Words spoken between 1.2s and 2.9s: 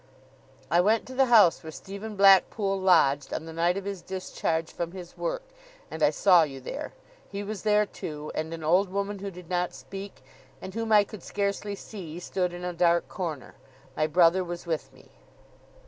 house where Stephen Blackpool